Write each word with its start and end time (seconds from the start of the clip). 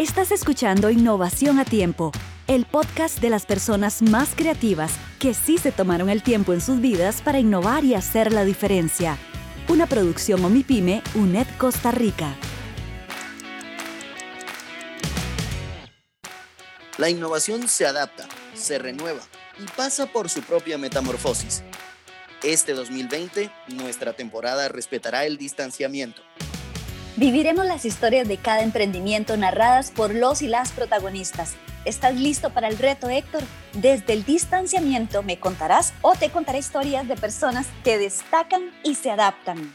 Estás 0.00 0.32
escuchando 0.32 0.88
Innovación 0.88 1.58
a 1.58 1.66
Tiempo, 1.66 2.10
el 2.46 2.64
podcast 2.64 3.20
de 3.20 3.28
las 3.28 3.44
personas 3.44 4.00
más 4.00 4.30
creativas 4.34 4.94
que 5.18 5.34
sí 5.34 5.58
se 5.58 5.72
tomaron 5.72 6.08
el 6.08 6.22
tiempo 6.22 6.54
en 6.54 6.62
sus 6.62 6.80
vidas 6.80 7.20
para 7.20 7.38
innovar 7.38 7.84
y 7.84 7.94
hacer 7.94 8.32
la 8.32 8.46
diferencia. 8.46 9.18
Una 9.68 9.86
producción 9.86 10.42
Omipime, 10.42 11.02
UNED 11.14 11.46
Costa 11.58 11.90
Rica. 11.90 12.34
La 16.96 17.10
innovación 17.10 17.68
se 17.68 17.84
adapta, 17.84 18.26
se 18.54 18.78
renueva 18.78 19.20
y 19.58 19.66
pasa 19.76 20.06
por 20.06 20.30
su 20.30 20.40
propia 20.40 20.78
metamorfosis. 20.78 21.62
Este 22.42 22.72
2020, 22.72 23.52
nuestra 23.74 24.14
temporada 24.14 24.68
respetará 24.68 25.26
el 25.26 25.36
distanciamiento 25.36 26.22
Viviremos 27.20 27.66
las 27.66 27.84
historias 27.84 28.26
de 28.26 28.38
cada 28.38 28.62
emprendimiento 28.62 29.36
narradas 29.36 29.90
por 29.90 30.14
los 30.14 30.40
y 30.40 30.48
las 30.48 30.72
protagonistas. 30.72 31.54
¿Estás 31.84 32.14
listo 32.14 32.48
para 32.48 32.66
el 32.66 32.78
reto, 32.78 33.10
Héctor? 33.10 33.42
Desde 33.74 34.14
el 34.14 34.24
distanciamiento 34.24 35.22
me 35.22 35.38
contarás 35.38 35.92
o 36.00 36.14
te 36.14 36.30
contaré 36.30 36.60
historias 36.60 37.06
de 37.06 37.16
personas 37.16 37.66
que 37.84 37.98
destacan 37.98 38.70
y 38.84 38.94
se 38.94 39.10
adaptan. 39.10 39.70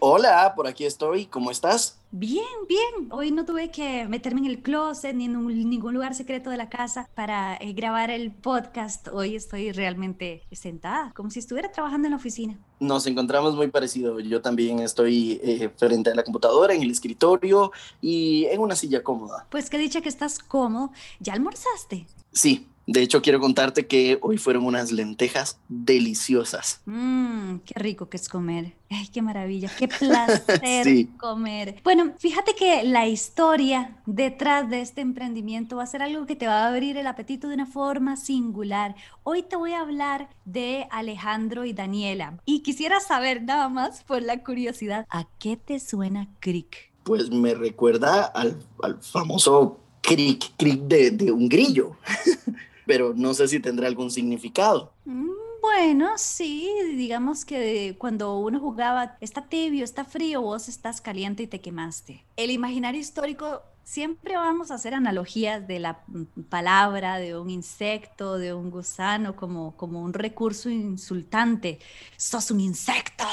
Hola, 0.00 0.52
por 0.54 0.66
aquí 0.66 0.84
estoy. 0.84 1.24
¿Cómo 1.24 1.50
estás? 1.50 1.98
Bien, 2.10 2.44
bien. 2.68 3.08
Hoy 3.10 3.30
no 3.30 3.46
tuve 3.46 3.70
que 3.70 4.06
meterme 4.06 4.40
en 4.40 4.46
el 4.46 4.62
closet 4.62 5.14
ni 5.14 5.24
en 5.24 5.70
ningún 5.70 5.94
lugar 5.94 6.14
secreto 6.14 6.50
de 6.50 6.58
la 6.58 6.68
casa 6.68 7.08
para 7.14 7.56
eh, 7.56 7.72
grabar 7.72 8.10
el 8.10 8.32
podcast. 8.32 9.08
Hoy 9.08 9.34
estoy 9.34 9.72
realmente 9.72 10.42
sentada, 10.52 11.12
como 11.14 11.30
si 11.30 11.38
estuviera 11.38 11.72
trabajando 11.72 12.06
en 12.06 12.10
la 12.10 12.18
oficina. 12.18 12.58
Nos 12.80 13.06
encontramos 13.06 13.56
muy 13.56 13.68
parecido. 13.68 14.20
Yo 14.20 14.42
también 14.42 14.80
estoy 14.80 15.40
eh, 15.42 15.70
frente 15.74 16.10
a 16.10 16.14
la 16.14 16.22
computadora, 16.22 16.74
en 16.74 16.82
el 16.82 16.90
escritorio 16.90 17.72
y 18.02 18.44
en 18.50 18.60
una 18.60 18.76
silla 18.76 19.02
cómoda. 19.02 19.46
Pues 19.50 19.70
qué 19.70 19.78
dicha 19.78 20.02
que 20.02 20.10
estás 20.10 20.38
cómodo. 20.38 20.90
¿Ya 21.18 21.32
almorzaste? 21.32 22.06
Sí, 22.30 22.68
de 22.88 23.02
hecho, 23.02 23.20
quiero 23.20 23.40
contarte 23.40 23.88
que 23.88 24.16
hoy 24.22 24.38
fueron 24.38 24.64
unas 24.64 24.92
lentejas 24.92 25.58
deliciosas. 25.68 26.82
Mmm, 26.86 27.56
qué 27.64 27.74
rico 27.74 28.08
que 28.08 28.16
es 28.16 28.28
comer. 28.28 28.74
Ay, 28.88 29.08
qué 29.08 29.22
maravilla, 29.22 29.68
qué 29.76 29.88
placer 29.98 31.08
comer. 31.18 31.80
Bueno, 31.82 32.12
fíjate 32.16 32.54
que 32.54 32.84
la 32.84 33.08
historia 33.08 33.96
detrás 34.06 34.70
de 34.70 34.82
este 34.82 35.00
emprendimiento 35.00 35.76
va 35.76 35.82
a 35.82 35.86
ser 35.86 36.00
algo 36.00 36.26
que 36.26 36.36
te 36.36 36.46
va 36.46 36.62
a 36.62 36.68
abrir 36.68 36.96
el 36.96 37.08
apetito 37.08 37.48
de 37.48 37.54
una 37.54 37.66
forma 37.66 38.16
singular. 38.16 38.94
Hoy 39.24 39.42
te 39.42 39.56
voy 39.56 39.72
a 39.72 39.80
hablar 39.80 40.28
de 40.44 40.86
Alejandro 40.92 41.64
y 41.64 41.72
Daniela. 41.72 42.38
Y 42.44 42.60
quisiera 42.60 43.00
saber 43.00 43.42
nada 43.42 43.68
más 43.68 44.04
por 44.04 44.22
la 44.22 44.44
curiosidad, 44.44 45.06
¿a 45.10 45.26
qué 45.40 45.56
te 45.56 45.80
suena 45.80 46.28
Crick? 46.38 46.92
Pues 47.02 47.30
me 47.30 47.54
recuerda 47.54 48.26
al, 48.26 48.58
famoso 49.00 49.80
crick, 50.02 50.52
crick 50.56 50.82
de, 50.82 51.10
de 51.10 51.32
un 51.32 51.48
grillo. 51.48 51.96
pero 52.86 53.12
no 53.14 53.34
sé 53.34 53.48
si 53.48 53.60
tendrá 53.60 53.88
algún 53.88 54.10
significado. 54.10 54.92
Mm, 55.04 55.30
bueno, 55.60 56.12
sí, 56.16 56.70
digamos 56.94 57.44
que 57.44 57.96
cuando 57.98 58.38
uno 58.38 58.60
jugaba, 58.60 59.16
está 59.20 59.48
tibio, 59.48 59.84
está 59.84 60.04
frío, 60.04 60.40
vos 60.40 60.68
estás 60.68 61.00
caliente 61.00 61.42
y 61.42 61.46
te 61.48 61.60
quemaste. 61.60 62.24
El 62.36 62.50
imaginario 62.50 63.00
histórico 63.00 63.62
siempre 63.86 64.36
vamos 64.36 64.70
a 64.70 64.74
hacer 64.74 64.94
analogías 64.94 65.66
de 65.66 65.78
la 65.78 66.04
palabra, 66.50 67.18
de 67.18 67.38
un 67.38 67.50
insecto, 67.50 68.36
de 68.36 68.52
un 68.52 68.70
gusano, 68.70 69.36
como, 69.36 69.76
como 69.76 70.02
un 70.02 70.12
recurso 70.12 70.68
insultante. 70.70 71.78
¡Sos 72.16 72.50
un 72.50 72.60
insecto! 72.60 73.24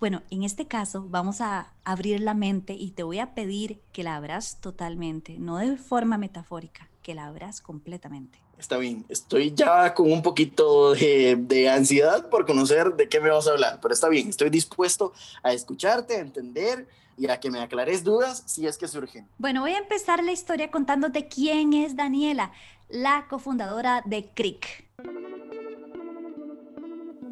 Bueno, 0.00 0.22
en 0.30 0.44
este 0.44 0.66
caso 0.66 1.06
vamos 1.08 1.40
a 1.40 1.72
abrir 1.84 2.20
la 2.20 2.34
mente 2.34 2.72
y 2.72 2.90
te 2.92 3.02
voy 3.02 3.18
a 3.18 3.34
pedir 3.34 3.80
que 3.92 4.02
la 4.02 4.16
abras 4.16 4.60
totalmente, 4.60 5.38
no 5.38 5.56
de 5.56 5.76
forma 5.76 6.18
metafórica, 6.18 6.88
que 7.02 7.14
la 7.14 7.26
abras 7.26 7.60
completamente. 7.60 8.38
Está 8.58 8.76
bien, 8.76 9.04
estoy 9.08 9.54
ya 9.54 9.94
con 9.94 10.10
un 10.10 10.20
poquito 10.20 10.92
de, 10.92 11.70
ansiedad 11.72 12.28
por 12.28 12.44
conocer 12.44 12.94
de 12.94 13.08
qué 13.08 13.20
me 13.20 13.30
vas 13.30 13.46
a 13.46 13.52
hablar, 13.52 13.78
pero 13.80 13.94
está 13.94 14.08
bien, 14.08 14.28
estoy 14.28 14.50
dispuesto 14.50 15.12
a 15.44 15.52
escucharte, 15.52 16.16
a 16.16 16.20
entender 16.20 16.88
y 17.16 17.28
a 17.30 17.38
que 17.38 17.50
me 17.50 17.60
aclares 17.60 18.02
dudas 18.02 18.42
si 18.46 18.66
es 18.66 18.76
que 18.76 18.88
surgen. 18.88 19.28
Bueno, 19.38 19.60
voy 19.60 19.72
a 19.72 19.78
empezar 19.78 20.24
la 20.24 20.32
historia 20.32 20.72
contándote 20.72 21.28
quién 21.28 21.72
es 21.72 21.94
Daniela, 21.94 22.50
la 22.88 23.26
cofundadora 23.30 24.02
de 24.04 24.28
CRIC. 24.34 24.86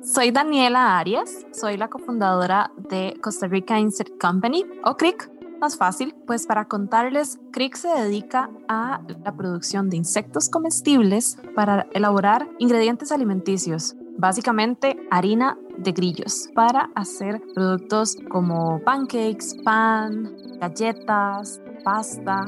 Soy 0.05 0.31
Daniela 0.31 0.99
Arias, 0.99 1.45
soy 1.53 1.77
la 1.77 1.89
cofundadora 1.89 2.71
de 2.77 3.19
Costa 3.21 3.49
Rica 3.49 3.81
Insect 3.81 4.21
Company 4.21 4.65
o 4.85 4.97
CRIC 4.97 5.36
más 5.59 5.77
fácil, 5.77 6.15
pues 6.27 6.47
para 6.47 6.67
contarles, 6.67 7.39
Crick 7.53 7.77
se 7.77 7.89
dedica 7.89 8.51
a 8.69 9.01
la 9.25 9.37
producción 9.37 9.91
de 9.91 9.97
insectos 9.97 10.49
comestibles 10.49 11.39
para 11.55 11.87
elaborar 11.93 12.49
ingredientes 12.59 13.13
alimenticios, 13.13 13.95
básicamente 14.19 14.97
harina 15.11 15.59
de 15.79 15.93
grillos, 15.93 16.49
para 16.55 16.91
hacer 16.95 17.41
productos 17.55 18.17
como 18.29 18.81
pancakes, 18.85 19.55
pan, 19.65 20.37
galletas, 20.59 21.61
pasta. 21.85 22.47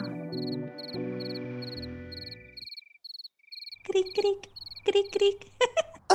Cric, 3.85 4.07
cric, 4.15 4.49
cric, 4.85 5.11
cric. 5.13 5.53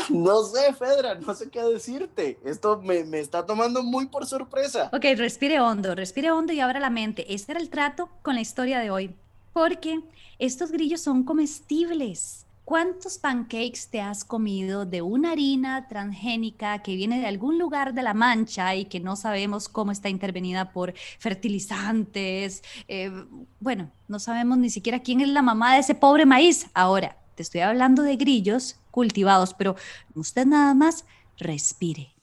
No 0.09 0.43
sé, 0.43 0.73
Fedra, 0.73 1.15
no 1.15 1.33
sé 1.33 1.49
qué 1.49 1.61
decirte. 1.63 2.39
Esto 2.43 2.81
me, 2.81 3.03
me, 3.03 3.19
está 3.19 3.45
tomando 3.45 3.83
muy 3.83 4.07
por 4.07 4.25
sorpresa. 4.25 4.89
Ok, 4.93 5.05
respire 5.17 5.59
hondo, 5.59 5.95
respire 5.95 6.31
hondo 6.31 6.53
y 6.53 6.59
abra 6.59 6.79
la 6.79 6.89
mente. 6.89 7.33
Este 7.33 7.51
era 7.51 7.61
el 7.61 7.69
trato 7.69 8.09
con 8.21 8.35
la 8.35 8.41
historia 8.41 8.79
de 8.79 8.91
hoy. 8.91 9.15
Porque 9.53 10.01
estos 10.39 10.71
grillos 10.71 11.01
son 11.01 11.23
comestibles. 11.23 12.45
¿Cuántos 12.65 13.17
pancakes 13.17 13.89
te 13.91 13.99
has 13.99 14.23
comido 14.23 14.85
de 14.85 15.01
una 15.01 15.31
harina 15.31 15.89
transgénica 15.89 16.81
que 16.81 16.95
viene 16.95 17.19
de 17.19 17.27
algún 17.27 17.59
lugar 17.59 17.93
de 17.93 18.03
la 18.03 18.13
mancha 18.13 18.73
y 18.73 18.85
que 18.85 19.01
no 19.01 19.17
sabemos 19.17 19.67
cómo 19.67 19.91
está 19.91 20.07
intervenida 20.07 20.71
por 20.71 20.93
fertilizantes? 21.19 22.63
Eh, 22.87 23.11
bueno, 23.59 23.91
no 24.07 24.17
sabemos 24.17 24.57
ni 24.59 24.69
siquiera 24.69 24.99
quién 24.99 25.19
es 25.19 25.27
la 25.27 25.41
mamá 25.41 25.73
de 25.73 25.81
ese 25.81 25.93
pobre 25.93 26.25
maíz. 26.25 26.67
Ahora, 26.73 27.17
te 27.35 27.44
estoy 27.44 27.61
hablando 27.61 28.03
de 28.03 28.16
grillos 28.16 28.77
cultivados, 28.91 29.53
pero 29.53 29.75
usted 30.16 30.45
nada 30.45 30.73
más 30.73 31.05
respire. 31.38 32.13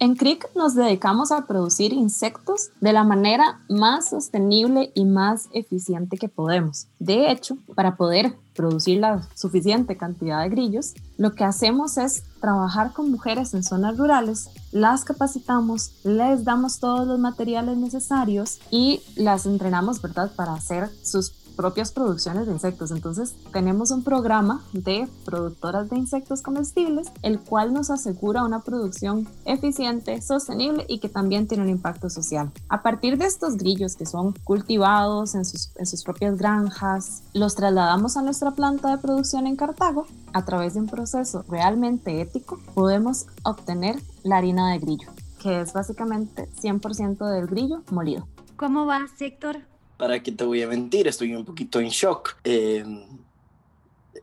En 0.00 0.16
CRIC 0.16 0.48
nos 0.56 0.74
dedicamos 0.74 1.30
a 1.30 1.46
producir 1.46 1.92
insectos 1.92 2.70
de 2.80 2.92
la 2.92 3.04
manera 3.04 3.60
más 3.68 4.10
sostenible 4.10 4.90
y 4.94 5.04
más 5.04 5.48
eficiente 5.52 6.16
que 6.16 6.28
podemos. 6.28 6.88
De 6.98 7.30
hecho, 7.30 7.56
para 7.76 7.96
poder 7.96 8.34
producir 8.56 9.00
la 9.00 9.22
suficiente 9.34 9.96
cantidad 9.96 10.42
de 10.42 10.48
grillos, 10.48 10.94
lo 11.16 11.34
que 11.34 11.44
hacemos 11.44 11.96
es 11.96 12.24
trabajar 12.40 12.92
con 12.92 13.10
mujeres 13.10 13.54
en 13.54 13.62
zonas 13.62 13.96
rurales, 13.96 14.50
las 14.72 15.04
capacitamos, 15.04 15.92
les 16.02 16.44
damos 16.44 16.80
todos 16.80 17.06
los 17.06 17.20
materiales 17.20 17.76
necesarios 17.76 18.58
y 18.70 19.00
las 19.14 19.46
entrenamos, 19.46 20.02
¿verdad?, 20.02 20.32
para 20.34 20.54
hacer 20.54 20.90
sus 21.04 21.32
propias 21.56 21.92
producciones 21.92 22.46
de 22.46 22.52
insectos. 22.52 22.90
Entonces 22.90 23.34
tenemos 23.52 23.90
un 23.90 24.02
programa 24.02 24.62
de 24.72 25.08
productoras 25.24 25.88
de 25.90 25.96
insectos 25.96 26.42
comestibles, 26.42 27.10
el 27.22 27.40
cual 27.40 27.72
nos 27.72 27.90
asegura 27.90 28.44
una 28.44 28.60
producción 28.60 29.26
eficiente, 29.44 30.20
sostenible 30.20 30.84
y 30.88 30.98
que 30.98 31.08
también 31.08 31.46
tiene 31.48 31.64
un 31.64 31.70
impacto 31.70 32.10
social. 32.10 32.50
A 32.68 32.82
partir 32.82 33.18
de 33.18 33.26
estos 33.26 33.56
grillos 33.56 33.96
que 33.96 34.06
son 34.06 34.32
cultivados 34.44 35.34
en 35.34 35.44
sus, 35.44 35.72
propias 36.04 36.36
granjas, 36.36 37.22
los 37.32 37.54
trasladamos 37.54 38.16
a 38.16 38.22
nuestra 38.22 38.50
planta 38.50 38.90
de 38.90 38.98
producción 38.98 39.46
en 39.46 39.56
Cartago. 39.56 40.06
A 40.32 40.44
través 40.44 40.74
de 40.74 40.80
un 40.80 40.86
proceso 40.86 41.44
realmente 41.48 42.20
ético, 42.20 42.58
podemos 42.74 43.26
obtener 43.44 44.00
la 44.22 44.38
harina 44.38 44.72
de 44.72 44.78
grillo, 44.78 45.10
que 45.40 45.60
es 45.60 45.72
básicamente 45.72 46.48
100% 46.60 47.28
del 47.28 47.46
grillo 47.46 47.82
molido. 47.90 48.26
¿Cómo 48.56 48.86
va, 48.86 49.06
Sector? 49.16 49.73
¿Para 49.96 50.22
qué 50.22 50.32
te 50.32 50.44
voy 50.44 50.62
a 50.62 50.68
mentir? 50.68 51.06
Estoy 51.06 51.34
un 51.34 51.44
poquito 51.44 51.80
en 51.80 51.88
shock. 51.88 52.36
Eh, 52.44 52.84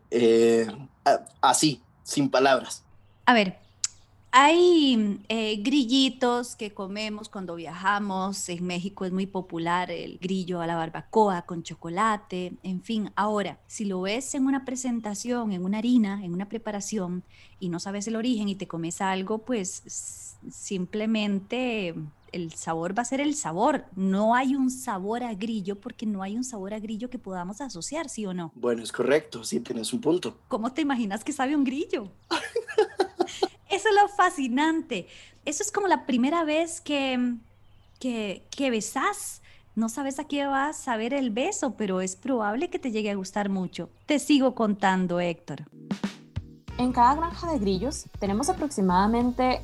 eh, 0.10 0.68
así, 1.42 1.82
sin 2.04 2.30
palabras. 2.30 2.84
A 3.26 3.34
ver, 3.34 3.58
hay 4.34 5.22
eh, 5.28 5.58
grillitos 5.58 6.56
que 6.56 6.74
comemos 6.74 7.28
cuando 7.28 7.56
viajamos. 7.56 8.48
En 8.48 8.66
México 8.66 9.04
es 9.04 9.12
muy 9.12 9.26
popular 9.26 9.92
el 9.92 10.20
grillo 10.20 10.62
a 10.62 10.68
la 10.68 10.78
barbacoa 10.78 11.42
con 11.42 11.64
chocolate. 11.64 12.54
En 12.64 12.82
fin, 12.82 13.12
ahora, 13.18 13.60
si 13.68 13.84
lo 13.84 14.02
ves 14.02 14.34
en 14.34 14.46
una 14.46 14.64
presentación, 14.64 15.52
en 15.52 15.66
una 15.66 15.80
harina, 15.80 16.24
en 16.24 16.34
una 16.34 16.48
preparación 16.48 17.24
y 17.60 17.68
no 17.68 17.82
sabes 17.82 18.08
el 18.08 18.16
origen 18.16 18.48
y 18.48 18.56
te 18.56 18.70
comes 18.70 19.02
algo, 19.02 19.40
pues 19.40 20.38
simplemente 20.50 21.94
el 22.32 22.54
sabor 22.54 22.98
va 22.98 23.02
a 23.02 23.06
ser 23.06 23.22
el 23.22 23.36
sabor. 23.36 23.86
No 23.96 24.36
hay 24.36 24.56
un 24.56 24.70
sabor 24.70 25.24
a 25.24 25.34
grillo 25.34 25.80
porque 25.80 26.06
no 26.06 26.24
hay 26.24 26.38
un 26.38 26.44
sabor 26.44 26.74
a 26.74 26.80
grillo 26.80 27.10
que 27.10 27.20
podamos 27.20 27.62
asociar, 27.62 28.10
¿sí 28.10 28.26
o 28.26 28.34
no? 28.34 28.52
Bueno, 28.56 28.84
es 28.84 28.92
correcto, 28.92 29.44
sí, 29.44 29.60
tienes 29.60 29.94
un 29.94 30.02
punto. 30.02 30.38
¿Cómo 30.48 30.72
te 30.72 30.82
imaginas 30.82 31.24
que 31.24 31.34
sabe 31.34 31.56
un 31.56 31.64
grillo? 31.64 32.12
Eso 33.70 33.88
es 33.90 33.96
lo 34.02 34.08
fascinante. 34.10 35.08
Eso 35.46 35.64
es 35.64 35.72
como 35.72 35.88
la 35.88 36.06
primera 36.06 36.44
vez 36.44 36.82
que, 36.82 37.36
que, 38.00 38.46
que 38.50 38.70
besás. 38.70 39.42
No 39.74 39.88
sabes 39.88 40.20
a 40.20 40.26
qué 40.26 40.46
vas 40.46 40.88
a 40.90 40.98
ver 40.98 41.14
el 41.14 41.30
beso, 41.30 41.76
pero 41.78 42.02
es 42.02 42.18
probable 42.18 42.70
que 42.70 42.80
te 42.80 42.92
llegue 42.92 43.10
a 43.10 43.16
gustar 43.16 43.48
mucho. 43.48 43.90
Te 44.06 44.20
sigo 44.20 44.54
contando, 44.54 45.22
Héctor. 45.22 45.64
En 46.78 46.92
cada 46.92 47.16
granja 47.16 47.52
de 47.52 47.60
grillos 47.60 48.06
tenemos 48.20 48.50
aproximadamente 48.50 49.62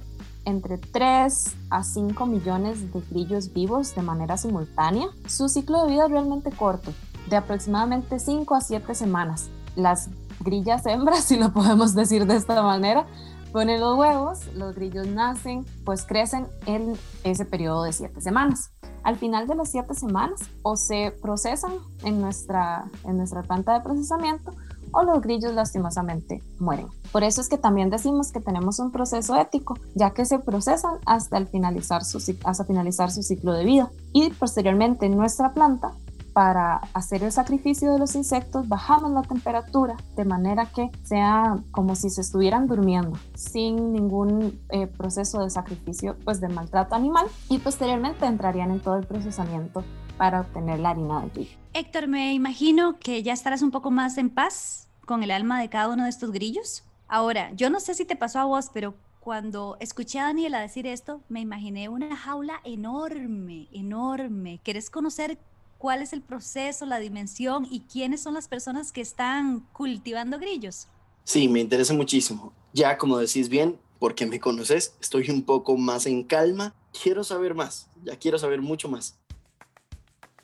entre 0.47 0.77
3 0.77 1.55
a 1.69 1.83
5 1.83 2.25
millones 2.25 2.93
de 2.93 3.01
grillos 3.11 3.51
vivos 3.51 3.93
de 3.93 4.01
manera 4.01 4.37
simultánea. 4.37 5.09
Su 5.27 5.49
ciclo 5.49 5.83
de 5.83 5.91
vida 5.91 6.05
es 6.05 6.11
realmente 6.11 6.51
corto, 6.51 6.93
de 7.29 7.35
aproximadamente 7.35 8.17
5 8.17 8.55
a 8.55 8.61
7 8.61 8.95
semanas. 8.95 9.49
Las 9.75 10.09
grillas 10.39 10.85
hembras, 10.85 11.23
si 11.25 11.37
lo 11.37 11.51
podemos 11.51 11.93
decir 11.93 12.25
de 12.25 12.37
esta 12.37 12.63
manera, 12.63 13.05
ponen 13.51 13.81
los 13.81 13.97
huevos, 13.97 14.47
los 14.55 14.73
grillos 14.73 15.05
nacen, 15.07 15.65
pues 15.83 16.05
crecen 16.05 16.47
en 16.65 16.93
ese 17.25 17.43
periodo 17.43 17.83
de 17.83 17.91
7 17.91 18.21
semanas. 18.21 18.71
Al 19.03 19.17
final 19.17 19.47
de 19.47 19.55
las 19.55 19.69
7 19.71 19.93
semanas 19.95 20.39
o 20.63 20.77
se 20.77 21.13
procesan 21.21 21.73
en 22.03 22.21
nuestra, 22.21 22.85
en 23.03 23.17
nuestra 23.17 23.43
planta 23.43 23.73
de 23.73 23.81
procesamiento 23.81 24.53
o 24.91 25.03
los 25.03 25.21
grillos 25.21 25.53
lastimosamente 25.53 26.43
mueren. 26.59 26.87
Por 27.11 27.23
eso 27.23 27.41
es 27.41 27.49
que 27.49 27.57
también 27.57 27.89
decimos 27.89 28.31
que 28.31 28.39
tenemos 28.39 28.79
un 28.79 28.91
proceso 28.91 29.35
ético, 29.35 29.77
ya 29.95 30.11
que 30.11 30.25
se 30.25 30.39
procesan 30.39 30.95
hasta, 31.05 31.37
el 31.37 31.47
finalizar, 31.47 32.03
su, 32.03 32.19
hasta 32.43 32.65
finalizar 32.65 33.11
su 33.11 33.23
ciclo 33.23 33.53
de 33.53 33.65
vida. 33.65 33.89
Y 34.13 34.29
posteriormente 34.31 35.05
en 35.05 35.17
nuestra 35.17 35.53
planta 35.53 35.93
para 36.37 36.75
hacer 36.93 37.23
el 37.23 37.31
sacrificio 37.31 37.91
de 37.91 37.97
los 37.97 38.13
insectos 38.13 38.67
bajamos 38.67 39.11
la 39.11 39.23
temperatura 39.23 39.95
de 40.15 40.23
manera 40.23 40.67
que 40.67 40.91
sea 41.03 41.57
como 41.71 41.95
si 41.95 42.11
se 42.11 42.21
estuvieran 42.21 42.67
durmiendo 42.67 43.17
sin 43.33 43.91
ningún 43.91 44.61
eh, 44.69 44.85
proceso 44.85 45.41
de 45.41 45.49
sacrificio 45.49 46.15
pues 46.25 46.39
de 46.39 46.47
maltrato 46.49 46.93
animal 46.93 47.25
y 47.49 47.57
posteriormente 47.57 48.27
entrarían 48.27 48.69
en 48.69 48.81
todo 48.81 48.97
el 48.97 49.07
procesamiento 49.07 49.83
para 50.19 50.41
obtener 50.41 50.79
la 50.79 50.91
harina 50.91 51.21
de 51.21 51.29
trigo. 51.29 51.66
Héctor, 51.77 52.07
me 52.07 52.33
imagino 52.33 52.97
que 52.97 53.21
ya 53.21 53.33
estarás 53.33 53.61
un 53.61 53.69
poco 53.69 53.91
más 53.91 54.17
en 54.17 54.31
paz 54.31 54.87
con 55.05 55.21
el 55.21 55.29
alma 55.29 55.61
de 55.61 55.69
cada 55.69 55.89
uno 55.93 56.05
de 56.05 56.09
estos 56.09 56.31
grillos. 56.31 56.83
Ahora, 57.07 57.51
yo 57.53 57.69
no 57.69 57.79
sé 57.79 57.93
si 57.93 58.03
te 58.03 58.15
pasó 58.15 58.39
a 58.39 58.45
vos, 58.45 58.71
pero 58.73 58.95
cuando 59.19 59.77
escuché 59.79 60.17
a 60.17 60.23
Daniela 60.23 60.59
decir 60.59 60.87
esto, 60.87 61.21
me 61.29 61.39
imaginé 61.39 61.87
una 61.87 62.15
jaula 62.15 62.61
enorme, 62.63 63.67
enorme. 63.71 64.59
¿Querés 64.63 64.89
conocer 64.89 65.37
cuál 65.77 66.01
es 66.01 66.13
el 66.13 66.23
proceso, 66.23 66.87
la 66.87 66.97
dimensión 66.97 67.67
y 67.69 67.81
quiénes 67.81 68.23
son 68.23 68.33
las 68.33 68.47
personas 68.47 68.91
que 68.91 69.01
están 69.01 69.59
cultivando 69.71 70.39
grillos. 70.39 70.87
Sí, 71.25 71.47
me 71.47 71.59
interesa 71.59 71.93
muchísimo. 71.93 72.53
Ya 72.73 72.97
como 72.97 73.19
decís 73.19 73.49
bien, 73.49 73.77
porque 73.99 74.25
me 74.25 74.39
conoces, 74.39 74.95
estoy 74.99 75.29
un 75.29 75.43
poco 75.43 75.77
más 75.77 76.07
en 76.07 76.23
calma. 76.23 76.73
Quiero 77.03 77.23
saber 77.23 77.53
más, 77.53 77.87
ya 78.03 78.15
quiero 78.15 78.39
saber 78.39 78.63
mucho 78.63 78.89
más. 78.89 79.19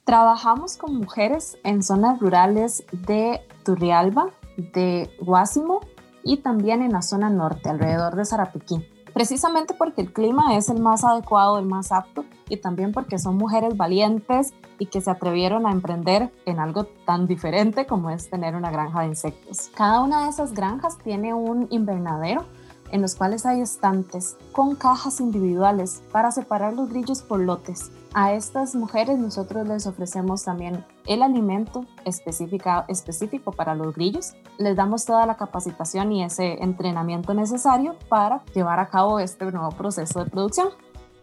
Trabajamos 0.06 0.78
con 0.78 0.96
mujeres 0.96 1.58
en 1.64 1.82
zonas 1.82 2.20
rurales 2.20 2.84
de 2.92 3.42
Turrialba, 3.64 4.32
de 4.58 5.10
Guásimo 5.20 5.80
y 6.24 6.38
también 6.38 6.82
en 6.82 6.92
la 6.92 7.02
zona 7.02 7.30
norte, 7.30 7.70
alrededor 7.70 8.16
de 8.16 8.26
Zarapiquí 8.26 8.86
precisamente 9.14 9.74
porque 9.76 10.02
el 10.02 10.12
clima 10.12 10.58
es 10.58 10.70
el 10.70 10.82
más 10.82 11.04
adecuado, 11.04 11.60
el 11.60 11.66
más 11.66 11.92
apto 11.92 12.26
y 12.50 12.58
también 12.58 12.92
porque 12.92 13.20
son 13.20 13.38
mujeres 13.38 13.78
valientes 13.78 14.54
y 14.80 14.88
que 14.88 15.02
se 15.02 15.12
atrevieron 15.12 15.66
a 15.66 15.72
emprender 15.72 16.34
en 16.46 16.60
algo 16.60 16.86
tan 17.06 17.28
diferente 17.28 17.86
como 17.86 18.10
es 18.10 18.30
tener 18.30 18.56
una 18.56 18.72
granja 18.72 19.02
de 19.02 19.08
insectos. 19.08 19.70
Cada 19.76 20.02
una 20.02 20.24
de 20.24 20.30
esas 20.30 20.54
granjas 20.54 20.98
tiene 20.98 21.34
un 21.34 21.68
invernadero 21.70 22.46
en 22.92 23.02
los 23.02 23.16
cuales 23.16 23.46
hay 23.46 23.62
estantes 23.62 24.36
con 24.52 24.76
cajas 24.76 25.20
individuales 25.20 26.04
para 26.12 26.32
separar 26.32 26.74
los 26.74 26.90
grillos 26.90 27.22
por 27.22 27.40
lotes. 27.40 27.92
A 28.16 28.34
estas 28.34 28.76
mujeres 28.76 29.18
nosotros 29.18 29.68
les 29.68 29.88
ofrecemos 29.88 30.44
también 30.44 30.86
el 31.08 31.24
alimento 31.24 31.88
específico 32.06 33.52
para 33.52 33.74
los 33.74 33.96
grillos. 33.96 34.34
Les 34.60 34.76
damos 34.76 35.06
toda 35.06 35.26
la 35.26 35.36
capacitación 35.36 36.12
y 36.12 36.24
ese 36.24 36.62
entrenamiento 36.64 37.34
necesario 37.34 37.98
para 38.10 38.46
llevar 38.54 38.80
a 38.80 38.90
cabo 38.90 39.20
este 39.20 39.52
nuevo 39.52 39.72
proceso 39.72 40.24
de 40.24 40.30
producción. 40.30 40.70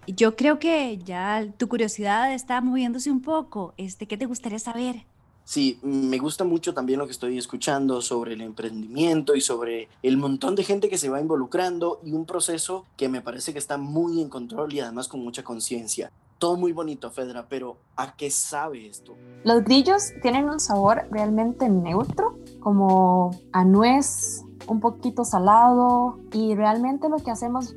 Yo 0.09 0.35
creo 0.35 0.59
que 0.59 0.99
ya 0.99 1.47
tu 1.57 1.69
curiosidad 1.69 2.33
está 2.35 2.61
moviéndose 2.61 3.13
un 3.13 3.23
poco. 3.23 3.73
Este, 3.77 4.09
¿Qué 4.09 4.17
te 4.17 4.27
gustaría 4.27 4.59
saber? 4.59 5.07
Sí, 5.51 5.81
me 5.83 6.19
gusta 6.19 6.45
mucho 6.45 6.75
también 6.75 7.01
lo 7.01 7.07
que 7.07 7.11
estoy 7.11 7.37
escuchando 7.37 8.03
sobre 8.03 8.35
el 8.35 8.41
emprendimiento 8.41 9.35
y 9.35 9.41
sobre 9.41 9.89
el 10.01 10.17
montón 10.17 10.55
de 10.55 10.63
gente 10.63 10.89
que 10.89 10.97
se 10.97 11.09
va 11.09 11.21
involucrando 11.21 11.99
y 12.05 12.13
un 12.13 12.25
proceso 12.25 12.85
que 12.97 13.09
me 13.09 13.21
parece 13.21 13.53
que 13.53 13.59
está 13.59 13.77
muy 13.77 14.23
en 14.23 14.29
control 14.29 14.73
y 14.73 14.79
además 14.79 15.09
con 15.09 15.25
mucha 15.25 15.43
conciencia. 15.43 16.13
Todo 16.39 16.57
muy 16.57 16.71
bonito, 16.71 17.11
Fedra, 17.11 17.47
pero 17.49 17.79
¿a 17.97 18.15
qué 18.15 18.31
sabe 18.31 18.87
esto? 18.87 19.17
Los 19.43 19.65
grillos 19.65 20.13
tienen 20.23 20.49
un 20.49 20.61
sabor 20.61 21.09
realmente 21.11 21.69
neutro, 21.69 22.39
como 22.61 23.33
a 23.51 23.65
nuez, 23.65 24.45
un 24.69 24.79
poquito 24.79 25.25
salado 25.25 26.21
y 26.33 26.55
realmente 26.55 27.09
lo 27.09 27.17
que 27.17 27.33
hacemos 27.33 27.75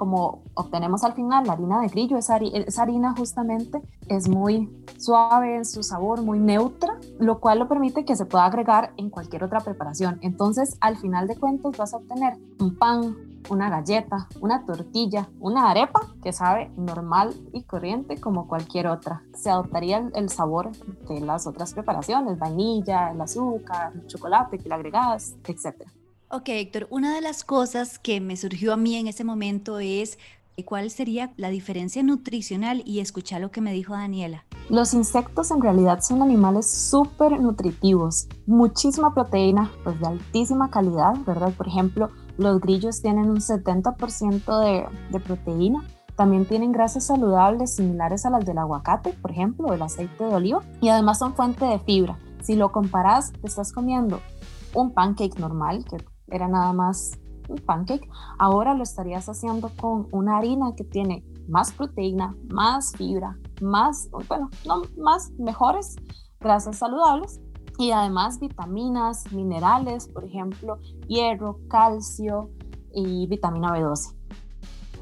como 0.00 0.44
obtenemos 0.54 1.04
al 1.04 1.12
final 1.12 1.46
la 1.46 1.52
harina 1.52 1.82
de 1.82 1.88
grillo, 1.88 2.16
esa, 2.16 2.36
harina 2.36 3.14
justamente 3.14 3.82
es 4.08 4.30
muy 4.30 4.66
suave 4.96 5.56
en 5.56 5.66
su 5.66 5.82
sabor, 5.82 6.22
muy 6.22 6.38
neutra, 6.38 6.98
lo 7.18 7.38
cual 7.38 7.58
lo 7.58 7.68
permite 7.68 8.06
que 8.06 8.16
se 8.16 8.24
pueda 8.24 8.46
agregar 8.46 8.94
en 8.96 9.10
cualquier 9.10 9.44
otra 9.44 9.60
preparación. 9.60 10.18
Entonces, 10.22 10.78
al 10.80 10.96
final 10.96 11.28
de 11.28 11.36
cuentas 11.36 11.76
vas 11.76 11.92
a 11.92 11.98
obtener 11.98 12.38
un 12.60 12.78
pan, 12.78 13.14
una 13.50 13.68
galleta, 13.68 14.26
una 14.40 14.64
tortilla, 14.64 15.28
una 15.38 15.70
arepa 15.70 16.00
que 16.22 16.32
sabe 16.32 16.70
normal 16.78 17.34
y 17.52 17.64
corriente 17.64 18.18
como 18.18 18.48
cualquier 18.48 18.86
otra. 18.86 19.22
Se 19.34 19.50
adoptaría 19.50 20.10
el, 20.14 20.30
sabor 20.30 20.70
de 21.10 21.20
las 21.20 21.46
otras 21.46 21.74
preparaciones, 21.74 22.38
vainilla, 22.38 23.10
el 23.10 23.20
azúcar, 23.20 23.92
el 23.94 24.06
chocolate 24.06 24.56
que 24.56 24.66
le 24.66 24.76
agregas, 24.76 25.36
etc. 25.44 25.86
Ok, 26.32 26.48
Héctor, 26.50 26.86
una 26.90 27.12
de 27.12 27.22
las 27.22 27.42
cosas 27.42 27.98
que 27.98 28.20
me 28.20 28.36
surgió 28.36 28.72
a 28.72 28.76
mí 28.76 28.94
en 28.94 29.08
ese 29.08 29.24
momento 29.24 29.80
es 29.80 30.16
eh, 30.56 30.64
cuál 30.64 30.88
sería 30.92 31.32
la 31.36 31.48
diferencia 31.48 32.04
nutricional 32.04 32.84
y 32.86 33.00
escuchar 33.00 33.40
lo 33.40 33.50
que 33.50 33.60
me 33.60 33.72
dijo 33.72 33.94
Daniela. 33.94 34.44
Los 34.68 34.94
insectos 34.94 35.50
en 35.50 35.60
realidad 35.60 36.02
son 36.02 36.22
animales 36.22 36.70
súper 36.70 37.40
nutritivos, 37.40 38.28
muchísima 38.46 39.12
proteína, 39.12 39.72
pues 39.82 39.98
de 39.98 40.06
altísima 40.06 40.70
calidad, 40.70 41.16
¿verdad? 41.26 41.52
Por 41.54 41.66
ejemplo, 41.66 42.10
los 42.38 42.60
grillos 42.60 43.02
tienen 43.02 43.28
un 43.28 43.40
70% 43.40 44.60
de, 44.60 44.86
de 45.10 45.18
proteína, 45.18 45.84
también 46.14 46.46
tienen 46.46 46.70
grasas 46.70 47.06
saludables 47.06 47.74
similares 47.74 48.24
a 48.24 48.30
las 48.30 48.46
del 48.46 48.58
aguacate, 48.58 49.14
por 49.14 49.32
ejemplo, 49.32 49.74
el 49.74 49.82
aceite 49.82 50.22
de 50.22 50.32
oliva, 50.32 50.62
y 50.80 50.90
además 50.90 51.18
son 51.18 51.34
fuente 51.34 51.64
de 51.64 51.80
fibra. 51.80 52.20
Si 52.40 52.54
lo 52.54 52.70
comparas, 52.70 53.32
te 53.32 53.48
estás 53.48 53.72
comiendo 53.72 54.20
un 54.74 54.92
pancake 54.92 55.38
normal, 55.40 55.84
que 55.84 55.96
era 56.30 56.48
nada 56.48 56.72
más 56.72 57.18
un 57.48 57.58
pancake, 57.58 58.08
ahora 58.38 58.74
lo 58.74 58.82
estarías 58.82 59.28
haciendo 59.28 59.70
con 59.80 60.06
una 60.12 60.38
harina 60.38 60.74
que 60.76 60.84
tiene 60.84 61.24
más 61.48 61.72
proteína, 61.72 62.34
más 62.48 62.92
fibra, 62.92 63.36
más, 63.60 64.08
bueno, 64.28 64.50
no, 64.66 64.82
más 64.96 65.32
mejores 65.32 65.96
grasas 66.38 66.78
saludables 66.78 67.40
y 67.78 67.90
además 67.90 68.38
vitaminas, 68.38 69.32
minerales, 69.32 70.08
por 70.08 70.24
ejemplo, 70.24 70.78
hierro, 71.08 71.58
calcio 71.68 72.50
y 72.92 73.26
vitamina 73.26 73.72
B12. 73.72 74.14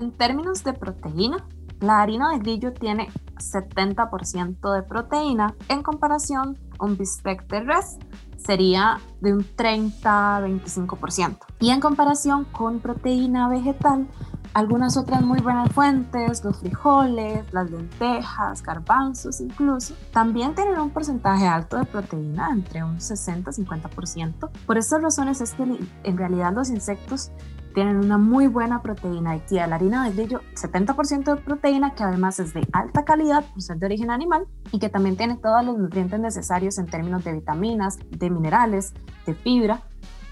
En 0.00 0.12
términos 0.12 0.64
de 0.64 0.72
proteína, 0.72 1.46
la 1.80 2.00
harina 2.00 2.30
de 2.30 2.38
grillo 2.38 2.72
tiene 2.72 3.08
70% 3.36 4.72
de 4.72 4.82
proteína 4.82 5.54
en 5.68 5.82
comparación 5.82 6.58
a 6.78 6.84
un 6.84 6.96
bistec 6.96 7.46
de 7.48 7.60
res 7.60 7.98
sería 8.38 9.00
de 9.20 9.34
un 9.34 9.44
30-25%. 9.44 11.38
Y 11.60 11.70
en 11.70 11.80
comparación 11.80 12.44
con 12.44 12.80
proteína 12.80 13.48
vegetal, 13.48 14.06
algunas 14.54 14.96
otras 14.96 15.22
muy 15.22 15.40
buenas 15.40 15.70
fuentes, 15.72 16.42
los 16.44 16.58
frijoles, 16.58 17.44
las 17.52 17.70
lentejas, 17.70 18.62
garbanzos 18.62 19.40
incluso, 19.40 19.94
también 20.12 20.54
tienen 20.54 20.80
un 20.80 20.90
porcentaje 20.90 21.46
alto 21.46 21.76
de 21.76 21.84
proteína, 21.84 22.50
entre 22.50 22.82
un 22.82 22.98
60-50%. 22.98 24.50
Por 24.66 24.78
estas 24.78 25.02
razones 25.02 25.40
es 25.40 25.52
que 25.52 25.64
en 26.04 26.16
realidad 26.16 26.52
los 26.54 26.70
insectos 26.70 27.30
tienen 27.78 27.98
una 27.98 28.18
muy 28.18 28.48
buena 28.48 28.82
proteína. 28.82 29.34
Aquí 29.34 29.54
la 29.54 29.76
harina 29.76 30.04
de 30.04 30.10
grillo, 30.10 30.40
70% 30.56 31.36
de 31.36 31.40
proteína, 31.40 31.94
que 31.94 32.02
además 32.02 32.40
es 32.40 32.52
de 32.52 32.66
alta 32.72 33.04
calidad 33.04 33.44
por 33.44 33.62
ser 33.62 33.78
de 33.78 33.86
origen 33.86 34.10
animal 34.10 34.48
y 34.72 34.80
que 34.80 34.88
también 34.88 35.16
tiene 35.16 35.36
todos 35.36 35.64
los 35.64 35.78
nutrientes 35.78 36.18
necesarios 36.18 36.76
en 36.78 36.86
términos 36.86 37.22
de 37.22 37.34
vitaminas, 37.34 38.00
de 38.10 38.30
minerales, 38.30 38.94
de 39.26 39.34
fibra. 39.36 39.84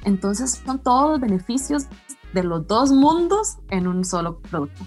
Entonces 0.02 0.60
son 0.66 0.80
todos 0.80 1.08
los 1.12 1.20
beneficios 1.20 1.84
de 2.32 2.42
los 2.42 2.66
dos 2.66 2.90
mundos 2.90 3.58
en 3.70 3.86
un 3.86 4.04
solo 4.04 4.40
producto. 4.40 4.84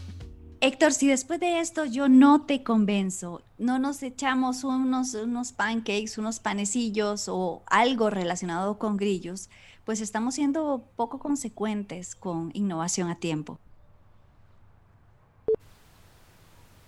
Héctor, 0.59 0.91
si 0.91 1.07
después 1.07 1.39
de 1.39 1.61
esto 1.61 1.85
yo 1.85 2.09
no 2.09 2.41
te 2.41 2.63
convenzo, 2.63 3.41
no 3.57 3.79
nos 3.79 4.03
echamos 4.03 4.65
unos, 4.65 5.13
unos 5.13 5.53
pancakes, 5.53 6.17
unos 6.17 6.41
panecillos 6.41 7.29
o 7.29 7.63
algo 7.67 8.09
relacionado 8.09 8.77
con 8.77 8.97
grillos, 8.97 9.49
pues 9.89 10.01
estamos 10.01 10.35
siendo 10.35 10.83
poco 10.95 11.17
consecuentes 11.17 12.13
con 12.13 12.51
innovación 12.53 13.09
a 13.09 13.15
tiempo. 13.15 13.57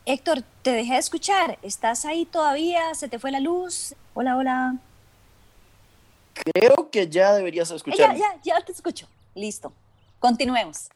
Héctor, 0.06 0.44
te 0.62 0.72
dejé 0.72 0.94
de 0.94 1.00
escuchar. 1.00 1.58
¿Estás 1.64 2.06
ahí 2.06 2.26
todavía? 2.26 2.94
¿Se 2.94 3.10
te 3.10 3.18
fue 3.18 3.32
la 3.32 3.40
luz? 3.40 3.96
Hola, 4.14 4.38
hola. 4.38 4.76
Creo 6.54 6.92
que 6.92 7.10
ya 7.10 7.34
deberías 7.34 7.72
escuchar. 7.72 8.16
Ya, 8.16 8.36
ya, 8.36 8.42
ya 8.44 8.62
te 8.64 8.72
escucho. 8.72 9.08
Listo. 9.34 9.74
Continuemos. 10.20 10.90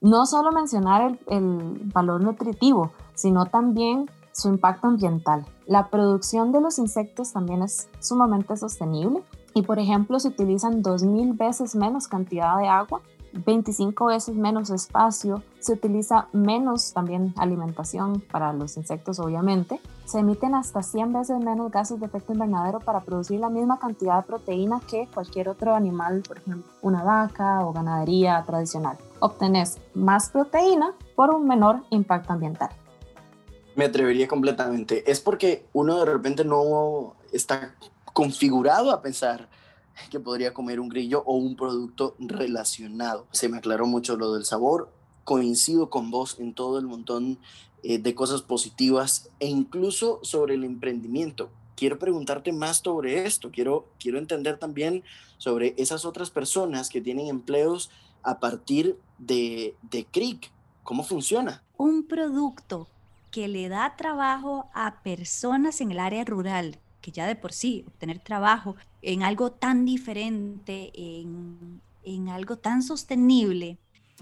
No 0.00 0.26
solo 0.26 0.50
mencionar 0.50 1.20
el 1.28 1.78
valor 1.94 2.20
nutritivo, 2.20 2.92
sino 3.14 3.46
también 3.46 4.10
su 4.32 4.48
impacto 4.48 4.88
ambiental. 4.88 5.46
La 5.68 5.88
producción 5.88 6.50
de 6.50 6.60
los 6.60 6.80
insectos 6.80 7.32
también 7.32 7.62
es 7.62 7.88
sumamente 8.00 8.56
sostenible 8.56 9.22
y, 9.54 9.62
por 9.62 9.78
ejemplo, 9.78 10.18
se 10.20 10.28
utilizan 10.28 10.82
2.000 10.82 11.36
veces 11.36 11.74
menos 11.74 12.08
cantidad 12.08 12.58
de 12.58 12.68
agua 12.68 13.00
25 13.32 14.06
veces 14.06 14.34
menos 14.34 14.70
espacio, 14.70 15.42
se 15.60 15.74
utiliza 15.74 16.28
menos 16.32 16.92
también 16.92 17.34
alimentación 17.36 18.20
para 18.20 18.52
los 18.52 18.76
insectos 18.76 19.18
obviamente, 19.20 19.80
se 20.04 20.20
emiten 20.20 20.54
hasta 20.54 20.82
100 20.82 21.12
veces 21.12 21.38
menos 21.38 21.70
gases 21.70 22.00
de 22.00 22.06
efecto 22.06 22.32
invernadero 22.32 22.80
para 22.80 23.00
producir 23.00 23.40
la 23.40 23.50
misma 23.50 23.78
cantidad 23.78 24.16
de 24.16 24.26
proteína 24.26 24.80
que 24.88 25.08
cualquier 25.12 25.48
otro 25.48 25.74
animal, 25.74 26.22
por 26.26 26.38
ejemplo 26.38 26.72
una 26.80 27.02
vaca 27.02 27.64
o 27.66 27.72
ganadería 27.72 28.42
tradicional. 28.46 28.96
Obtenés 29.20 29.78
más 29.94 30.30
proteína 30.30 30.94
por 31.14 31.30
un 31.30 31.46
menor 31.46 31.82
impacto 31.90 32.32
ambiental. 32.32 32.70
Me 33.74 33.84
atrevería 33.84 34.26
completamente. 34.26 35.08
Es 35.10 35.20
porque 35.20 35.66
uno 35.72 35.98
de 35.98 36.04
repente 36.04 36.44
no 36.44 37.14
está 37.32 37.74
configurado 38.18 38.90
a 38.90 39.00
pensar 39.00 39.48
que 40.10 40.18
podría 40.18 40.52
comer 40.52 40.80
un 40.80 40.88
grillo 40.88 41.22
o 41.24 41.36
un 41.36 41.54
producto 41.54 42.16
relacionado. 42.18 43.28
Se 43.30 43.48
me 43.48 43.58
aclaró 43.58 43.86
mucho 43.86 44.16
lo 44.16 44.34
del 44.34 44.44
sabor. 44.44 44.92
Coincido 45.22 45.88
con 45.88 46.10
vos 46.10 46.34
en 46.40 46.52
todo 46.52 46.80
el 46.80 46.86
montón 46.88 47.38
eh, 47.84 47.98
de 48.00 48.16
cosas 48.16 48.42
positivas 48.42 49.30
e 49.38 49.46
incluso 49.46 50.18
sobre 50.24 50.54
el 50.54 50.64
emprendimiento. 50.64 51.50
Quiero 51.76 52.00
preguntarte 52.00 52.52
más 52.52 52.78
sobre 52.78 53.24
esto. 53.24 53.52
Quiero, 53.52 53.86
quiero 54.00 54.18
entender 54.18 54.58
también 54.58 55.04
sobre 55.36 55.76
esas 55.78 56.04
otras 56.04 56.30
personas 56.30 56.88
que 56.88 57.00
tienen 57.00 57.28
empleos 57.28 57.88
a 58.24 58.40
partir 58.40 58.98
de, 59.18 59.76
de 59.92 60.04
CRIC. 60.04 60.50
¿Cómo 60.82 61.04
funciona? 61.04 61.62
Un 61.76 62.02
producto 62.02 62.88
que 63.30 63.46
le 63.46 63.68
da 63.68 63.94
trabajo 63.94 64.68
a 64.74 65.04
personas 65.04 65.80
en 65.80 65.92
el 65.92 66.00
área 66.00 66.24
rural 66.24 66.80
que 67.08 67.12
ya 67.12 67.26
de 67.26 67.36
por 67.36 67.52
sí 67.54 67.84
obtener 67.86 68.18
trabajo 68.18 68.76
en 69.00 69.22
algo 69.22 69.50
tan 69.50 69.86
diferente, 69.86 70.90
en, 70.94 71.80
en 72.02 72.28
algo 72.28 72.56
tan 72.56 72.82
sostenible. 72.82 73.78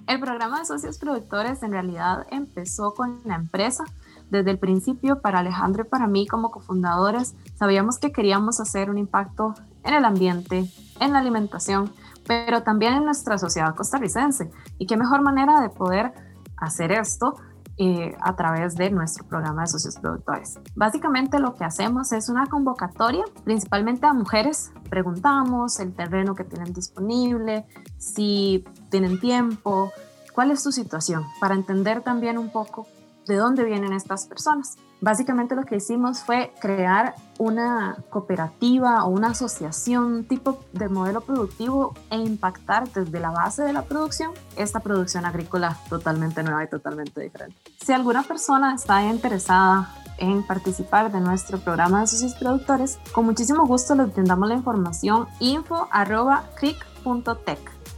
El 0.06 0.20
programa 0.20 0.60
de 0.60 0.66
socios 0.66 0.98
productores 0.98 1.62
en 1.64 1.72
realidad 1.72 2.26
empezó 2.30 2.94
con 2.94 3.20
la 3.24 3.34
empresa. 3.34 3.84
Desde 4.30 4.52
el 4.52 4.58
principio, 4.58 5.20
para 5.20 5.40
Alejandro 5.40 5.84
y 5.84 5.88
para 5.88 6.06
mí 6.06 6.28
como 6.28 6.50
cofundadores, 6.50 7.34
sabíamos 7.56 7.98
que 7.98 8.12
queríamos 8.12 8.60
hacer 8.60 8.88
un 8.88 8.98
impacto 8.98 9.54
en 9.82 9.94
el 9.94 10.04
ambiente, 10.04 10.70
en 11.00 11.12
la 11.12 11.18
alimentación, 11.18 11.92
pero 12.26 12.62
también 12.62 12.94
en 12.94 13.04
nuestra 13.04 13.38
sociedad 13.38 13.74
costarricense. 13.74 14.50
Y 14.78 14.86
qué 14.86 14.96
mejor 14.96 15.22
manera 15.22 15.60
de 15.60 15.70
poder 15.70 16.12
hacer 16.56 16.92
esto 16.92 17.36
eh, 17.78 18.16
a 18.20 18.34
través 18.36 18.74
de 18.74 18.90
nuestro 18.90 19.26
programa 19.26 19.62
de 19.62 19.68
socios 19.68 19.96
productores. 19.96 20.58
Básicamente 20.74 21.38
lo 21.38 21.54
que 21.54 21.64
hacemos 21.64 22.10
es 22.12 22.28
una 22.30 22.46
convocatoria, 22.46 23.24
principalmente 23.44 24.06
a 24.06 24.14
mujeres. 24.14 24.72
Preguntamos 24.88 25.78
el 25.80 25.92
terreno 25.94 26.34
que 26.34 26.44
tienen 26.44 26.72
disponible, 26.72 27.66
si 27.98 28.64
tienen 28.90 29.20
tiempo, 29.20 29.92
cuál 30.32 30.52
es 30.52 30.62
su 30.62 30.72
situación, 30.72 31.24
para 31.40 31.54
entender 31.54 32.02
también 32.02 32.38
un 32.38 32.50
poco 32.50 32.86
de 33.26 33.36
dónde 33.36 33.64
vienen 33.64 33.92
estas 33.92 34.26
personas. 34.26 34.76
Básicamente 35.00 35.54
lo 35.54 35.64
que 35.64 35.76
hicimos 35.76 36.20
fue 36.20 36.52
crear 36.60 37.14
una 37.38 37.96
cooperativa 38.08 39.04
o 39.04 39.10
una 39.10 39.28
asociación 39.28 40.24
tipo 40.24 40.64
de 40.72 40.88
modelo 40.88 41.20
productivo 41.20 41.94
e 42.10 42.16
impactar 42.16 42.90
desde 42.90 43.20
la 43.20 43.30
base 43.30 43.62
de 43.62 43.74
la 43.74 43.82
producción 43.82 44.30
esta 44.56 44.80
producción 44.80 45.26
agrícola 45.26 45.76
totalmente 45.90 46.42
nueva 46.42 46.64
y 46.64 46.68
totalmente 46.68 47.20
diferente. 47.20 47.56
Si 47.84 47.92
alguna 47.92 48.22
persona 48.22 48.74
está 48.74 49.04
interesada 49.04 49.94
en 50.18 50.42
participar 50.42 51.12
de 51.12 51.20
nuestro 51.20 51.58
programa 51.58 52.00
de 52.00 52.06
socios 52.06 52.34
productores, 52.34 52.98
con 53.12 53.26
muchísimo 53.26 53.66
gusto 53.66 53.94
les 53.94 54.14
brindamos 54.14 54.48
la 54.48 54.54
información 54.54 55.26
info 55.40 55.88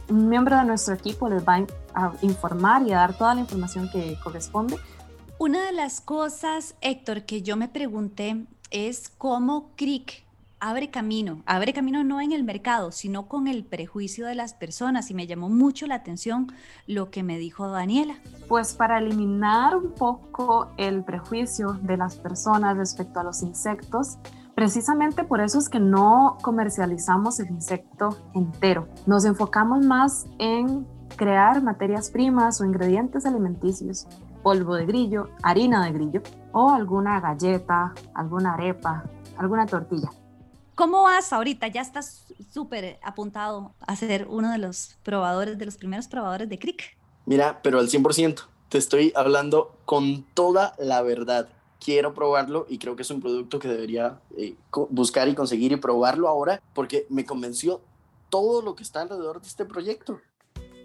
Un 0.09 0.27
miembro 0.27 0.57
de 0.57 0.65
nuestro 0.65 0.93
equipo 0.95 1.29
les 1.29 1.47
va 1.47 1.65
a 1.93 2.11
informar 2.21 2.83
y 2.83 2.91
a 2.91 2.97
dar 2.97 3.13
toda 3.13 3.35
la 3.35 3.41
información 3.41 3.89
que 3.89 4.17
corresponde 4.21 4.77
una 5.39 5.65
de 5.65 5.71
las 5.71 6.01
cosas, 6.01 6.75
Héctor, 6.81 7.23
que 7.23 7.41
yo 7.41 7.55
me 7.55 7.69
pregunté 7.69 8.45
es 8.71 9.07
cómo 9.07 9.71
CRIC 9.77 10.25
abre 10.59 10.91
camino, 10.91 11.43
abre 11.45 11.71
camino 11.71 12.03
no 12.03 12.19
en 12.19 12.33
el 12.33 12.43
mercado, 12.43 12.91
sino 12.91 13.29
con 13.29 13.47
el 13.47 13.63
prejuicio 13.63 14.27
de 14.27 14.35
las 14.35 14.53
personas 14.53 15.09
y 15.09 15.13
me 15.13 15.27
llamó 15.27 15.47
mucho 15.47 15.87
la 15.87 15.95
atención 15.95 16.47
lo 16.87 17.09
que 17.09 17.23
me 17.23 17.37
dijo 17.37 17.69
Daniela. 17.69 18.15
Pues 18.49 18.73
para 18.73 18.99
eliminar 18.99 19.77
un 19.77 19.93
poco 19.93 20.73
el 20.75 21.05
prejuicio 21.05 21.71
de 21.83 21.95
las 21.95 22.17
personas 22.17 22.75
respecto 22.75 23.21
a 23.21 23.23
los 23.23 23.41
insectos, 23.41 24.17
precisamente 24.55 25.23
por 25.23 25.39
eso 25.39 25.57
es 25.57 25.69
que 25.69 25.79
no 25.79 26.37
comercializamos 26.41 27.39
el 27.39 27.47
insecto 27.47 28.09
entero. 28.33 28.89
Nos 29.05 29.23
enfocamos 29.23 29.85
más 29.85 30.25
en 30.37 30.85
crear 31.15 31.63
materias 31.63 32.09
primas 32.09 32.59
o 32.59 32.65
ingredientes 32.65 33.25
alimenticios 33.25 34.05
polvo 34.43 34.75
de 34.75 34.85
grillo, 34.85 35.29
harina 35.43 35.85
de 35.85 35.91
grillo 35.91 36.21
o 36.51 36.69
alguna 36.69 37.19
galleta, 37.19 37.93
alguna 38.13 38.53
arepa, 38.53 39.03
alguna 39.37 39.65
tortilla. 39.65 40.09
¿Cómo 40.75 41.03
vas 41.03 41.33
ahorita? 41.33 41.67
Ya 41.67 41.81
estás 41.81 42.25
súper 42.53 42.99
apuntado 43.03 43.73
a 43.81 43.95
ser 43.95 44.27
uno 44.29 44.51
de 44.51 44.57
los 44.57 44.97
probadores, 45.03 45.57
de 45.57 45.65
los 45.65 45.77
primeros 45.77 46.07
probadores 46.07 46.47
de 46.47 46.57
CRIC. 46.57 46.97
Mira, 47.25 47.59
pero 47.61 47.79
al 47.79 47.89
100%, 47.89 48.43
te 48.69 48.77
estoy 48.77 49.11
hablando 49.15 49.75
con 49.85 50.23
toda 50.33 50.73
la 50.77 51.01
verdad. 51.01 51.49
Quiero 51.83 52.13
probarlo 52.13 52.65
y 52.69 52.77
creo 52.77 52.95
que 52.95 53.03
es 53.03 53.11
un 53.11 53.19
producto 53.19 53.59
que 53.59 53.67
debería 53.67 54.19
eh, 54.37 54.55
buscar 54.89 55.27
y 55.27 55.35
conseguir 55.35 55.71
y 55.71 55.77
probarlo 55.77 56.27
ahora 56.27 56.61
porque 56.73 57.05
me 57.09 57.25
convenció 57.25 57.81
todo 58.29 58.61
lo 58.61 58.75
que 58.75 58.83
está 58.83 59.01
alrededor 59.01 59.41
de 59.41 59.47
este 59.47 59.65
proyecto. 59.65 60.21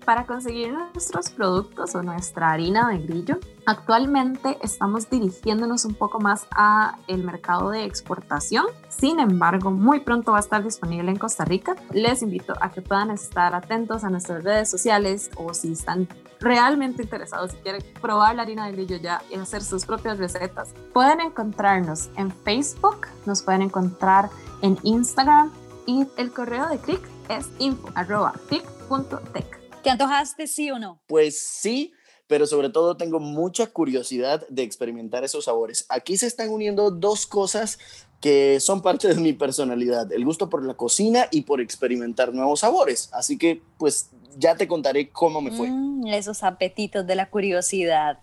Para 0.05 0.27
conseguir 0.27 0.75
nuestros 0.93 1.31
productos 1.31 1.95
o 1.95 2.03
nuestra 2.03 2.51
harina 2.51 2.91
de 2.91 2.99
grillo, 2.99 3.39
actualmente 3.65 4.59
estamos 4.61 5.09
dirigiéndonos 5.09 5.87
un 5.87 5.95
poco 5.95 6.21
más 6.21 6.47
a 6.51 6.99
el 7.07 7.25
mercado 7.25 7.71
de 7.71 7.85
exportación. 7.85 8.67
Sin 8.91 9.19
embargo, 9.19 9.71
muy 9.71 10.01
pronto 10.01 10.33
va 10.33 10.39
a 10.39 10.41
estar 10.41 10.63
disponible 10.63 11.11
en 11.11 11.17
Costa 11.17 11.47
Rica. 11.47 11.75
Les 11.91 12.21
invito 12.21 12.53
a 12.61 12.71
que 12.71 12.83
puedan 12.83 13.11
estar 13.11 13.55
atentos 13.55 14.05
a 14.05 14.11
nuestras 14.11 14.45
redes 14.45 14.71
sociales 14.71 15.31
o 15.37 15.55
si 15.55 15.73
están 15.73 16.07
realmente 16.39 17.03
interesados, 17.03 17.53
si 17.53 17.57
quieren 17.59 17.83
probar 18.03 18.37
la 18.37 18.43
harina 18.43 18.67
de 18.67 18.73
grillo 18.73 18.97
ya 18.97 19.23
y 19.31 19.37
hacer 19.37 19.63
sus 19.63 19.87
propias 19.87 20.19
recetas, 20.19 20.75
pueden 20.93 21.23
encontrarnos 21.23 22.11
en 22.17 22.31
Facebook, 22.31 23.07
nos 23.25 23.41
pueden 23.41 23.63
encontrar 23.63 24.29
en 24.61 24.77
Instagram 24.83 25.51
y 25.87 26.07
el 26.19 26.31
correo 26.31 26.69
de 26.69 26.77
Click 26.79 27.01
es 27.31 27.49
info.click.tech. 27.59 29.64
¿Te 29.85 29.91
antojaste 29.91 30.47
sí 30.47 30.71
o 30.71 30.79
no? 30.79 30.99
Pues 31.07 31.39
sí, 31.39 31.93
pero 32.27 32.47
sobre 32.47 32.71
todo 32.71 32.97
tengo 32.97 33.21
mucha 33.21 33.67
curiosidad 33.67 34.47
de 34.49 34.63
experimentar 34.63 35.25
esos 35.25 35.45
sabores. 35.45 35.85
Aquí 35.91 36.17
se 36.17 36.27
están 36.27 36.49
uniendo 36.49 36.91
dos 36.91 37.27
cosas 37.27 37.79
que 38.23 38.59
son 38.61 38.81
parte 38.81 39.09
de 39.09 39.21
mi 39.21 39.35
personalidad, 39.35 40.11
el 40.11 40.25
gusto 40.25 40.49
por 40.49 40.65
la 40.65 40.73
cocina 40.73 41.27
y 41.31 41.43
por 41.43 41.61
experimentar 41.61 42.33
nuevos 42.33 42.61
sabores. 42.61 43.11
Así 43.13 43.37
que 43.37 43.61
pues 43.77 44.09
ya 44.39 44.57
te 44.57 44.67
contaré 44.67 45.11
cómo 45.11 45.43
me 45.43 45.51
fue. 45.51 45.69
Mm, 45.69 46.07
esos 46.07 46.43
apetitos 46.43 47.07
de 47.07 47.17
la 47.17 47.29
curiosidad. 47.29 48.19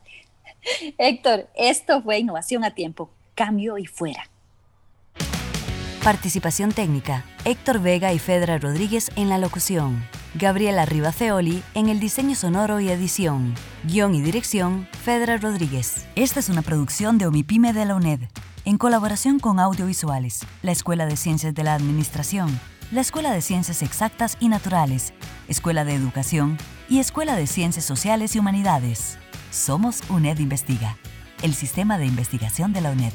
Héctor, 0.97 1.47
esto 1.53 2.01
fue 2.01 2.17
innovación 2.17 2.63
a 2.63 2.73
tiempo, 2.73 3.11
cambio 3.35 3.77
y 3.77 3.85
fuera. 3.85 4.30
Participación 6.03 6.71
técnica, 6.71 7.23
Héctor 7.45 7.79
Vega 7.79 8.11
y 8.11 8.17
Fedra 8.17 8.57
Rodríguez 8.57 9.11
en 9.15 9.29
la 9.29 9.37
locución. 9.37 10.03
Gabriela 10.33 10.83
Rivaceoli 10.83 11.61
en 11.75 11.89
el 11.89 11.99
diseño 11.99 12.33
sonoro 12.33 12.79
y 12.79 12.89
edición. 12.89 13.53
Guión 13.83 14.15
y 14.15 14.21
dirección, 14.21 14.87
Fedra 15.03 15.37
Rodríguez. 15.37 16.07
Esta 16.15 16.39
es 16.39 16.49
una 16.49 16.63
producción 16.63 17.19
de 17.19 17.27
Omipime 17.27 17.71
de 17.71 17.85
la 17.85 17.93
UNED, 17.93 18.21
en 18.65 18.79
colaboración 18.79 19.37
con 19.37 19.59
Audiovisuales, 19.59 20.39
la 20.63 20.71
Escuela 20.71 21.05
de 21.05 21.17
Ciencias 21.17 21.53
de 21.53 21.63
la 21.63 21.75
Administración, 21.75 22.59
la 22.91 23.01
Escuela 23.01 23.31
de 23.31 23.43
Ciencias 23.43 23.83
Exactas 23.83 24.37
y 24.39 24.47
Naturales, 24.47 25.13
Escuela 25.47 25.85
de 25.85 25.93
Educación 25.93 26.57
y 26.89 26.97
Escuela 26.97 27.35
de 27.35 27.45
Ciencias 27.45 27.85
Sociales 27.85 28.35
y 28.35 28.39
Humanidades. 28.39 29.19
Somos 29.51 30.01
UNED 30.09 30.39
Investiga, 30.39 30.97
el 31.43 31.53
sistema 31.53 31.99
de 31.99 32.07
investigación 32.07 32.73
de 32.73 32.81
la 32.81 32.89
UNED. 32.89 33.13